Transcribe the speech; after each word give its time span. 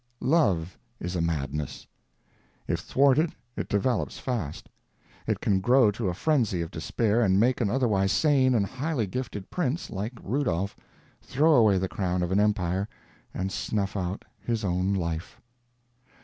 Love 0.23 0.79
is 0.99 1.15
a 1.15 1.21
madness; 1.21 1.85
if 2.67 2.79
thwarted 2.79 3.29
it 3.55 3.69
develops 3.69 4.17
fast; 4.17 4.67
it 5.27 5.39
can 5.41 5.59
grow 5.59 5.91
to 5.91 6.09
a 6.09 6.13
frenzy 6.15 6.59
of 6.63 6.71
despair 6.71 7.21
and 7.21 7.39
make 7.39 7.61
an 7.61 7.69
otherwise 7.69 8.11
sane 8.11 8.55
and 8.55 8.65
highly 8.65 9.05
gifted 9.05 9.47
prince, 9.51 9.91
like 9.91 10.13
Rudolph, 10.23 10.75
throw 11.21 11.53
away 11.53 11.77
the 11.77 11.87
crown 11.87 12.23
of 12.23 12.31
an 12.31 12.39
empire 12.39 12.89
and 13.31 13.51
snuff 13.51 13.95
out 13.95 14.25
his 14.41 14.65
own 14.65 14.91
life. 14.95 15.39